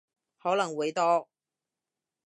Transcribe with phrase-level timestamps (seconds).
[0.39, 1.29] 可能會多